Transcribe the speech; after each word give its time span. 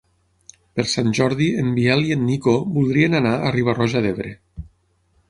Per 0.77 0.85
Sant 0.93 1.11
Jordi 1.19 1.49
en 1.63 1.69
Biel 1.75 2.01
i 2.11 2.15
en 2.15 2.25
Nico 2.31 2.55
voldrien 2.79 3.19
anar 3.21 3.35
a 3.35 3.53
Riba-roja 3.57 4.03
d'Ebre. 4.07 4.33